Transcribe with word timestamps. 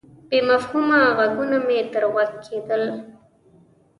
بې 0.29 0.39
مفهومه 0.49 0.99
ږغونه 1.17 1.57
مې 1.67 1.79
تر 1.91 2.03
غوږ 2.13 2.31
کېدل. 2.45 2.83